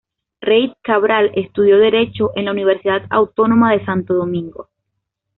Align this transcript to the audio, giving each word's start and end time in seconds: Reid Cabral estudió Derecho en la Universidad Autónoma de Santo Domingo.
Reid 0.41 0.71
Cabral 0.81 1.29
estudió 1.35 1.77
Derecho 1.77 2.31
en 2.35 2.45
la 2.45 2.51
Universidad 2.53 3.05
Autónoma 3.11 3.73
de 3.73 3.85
Santo 3.85 4.15
Domingo. 4.15 4.67